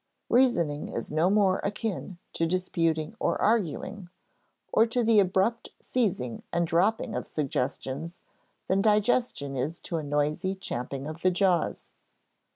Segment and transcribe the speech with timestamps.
[0.29, 4.09] Reasoning is no more akin to disputing or arguing,
[4.73, 8.21] or to the abrupt seizing and dropping of suggestions,
[8.67, 11.91] than digestion is to a noisy champing of the jaws.